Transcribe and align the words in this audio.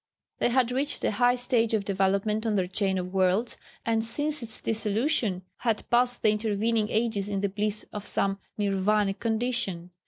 They 0.39 0.49
had 0.49 0.71
reached 0.71 1.03
a 1.03 1.11
high 1.11 1.35
stage 1.35 1.75
of 1.75 1.85
development 1.85 2.43
on 2.43 2.55
their 2.55 2.65
chain 2.65 2.97
of 2.97 3.13
worlds, 3.13 3.59
and 3.85 4.03
since 4.03 4.41
its 4.41 4.59
dissolution 4.59 5.43
had 5.57 5.87
passed 5.91 6.23
the 6.23 6.31
intervening 6.31 6.89
ages 6.89 7.29
in 7.29 7.41
the 7.41 7.49
bliss 7.49 7.85
of 7.93 8.07
some 8.07 8.39
Nirvanic 8.57 9.19
condition. 9.19 9.91